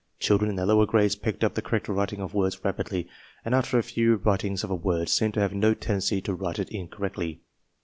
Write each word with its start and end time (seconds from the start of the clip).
Children 0.17 0.49
in 0.49 0.55
the 0.55 0.65
lower 0.65 0.87
grades 0.87 1.15
picked 1.15 1.43
up 1.43 1.53
the 1.53 1.61
correct 1.61 1.87
writing 1.87 2.21
of 2.21 2.33
words 2.33 2.65
rapidly 2.65 3.07
and, 3.45 3.53
after 3.53 3.77
a 3.77 3.83
few 3.83 4.15
writ 4.15 4.43
ings 4.43 4.63
of 4.63 4.71
a 4.71 4.75
word, 4.75 5.09
seemed 5.09 5.35
to 5.35 5.41
have 5.41 5.53
no 5.53 5.75
tendency 5.75 6.21
to 6.21 6.33
write 6.33 6.57
it 6.57 6.69
incorrectly. 6.69 7.43